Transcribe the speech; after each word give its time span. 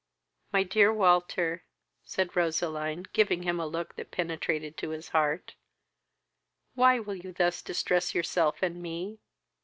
"My 0.51 0.63
dear 0.63 0.91
Walter, 0.91 1.63
(said 2.03 2.35
Roseline, 2.35 3.05
giving 3.13 3.43
him 3.43 3.59
a 3.59 3.67
look 3.67 3.97
that 3.97 4.09
penetrated 4.09 4.75
to 4.77 4.89
his 4.89 5.09
heart,) 5.09 5.53
why 6.73 6.97
will 6.97 7.13
you 7.13 7.31
thus 7.31 7.61
distress 7.61 8.15
yourself 8.15 8.63
and 8.63 8.81
me? 8.81 9.19